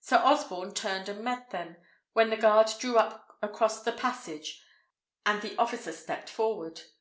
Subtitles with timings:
[0.00, 1.74] Sir Osborne turned and met them,
[2.12, 4.62] when the guard drew up across the passage,
[5.26, 6.82] and the officer stepped forward.